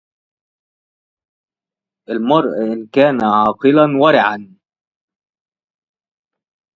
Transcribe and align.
المرء 2.09 2.61
إن 2.73 2.87
كان 2.87 3.23
عاقلا 3.23 3.97
ورعاً 4.01 4.57